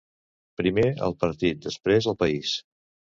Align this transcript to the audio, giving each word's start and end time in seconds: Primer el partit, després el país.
Primer 0.61 0.85
el 1.07 1.13
partit, 1.23 1.59
després 1.65 2.09
el 2.15 2.17
país. 2.25 2.55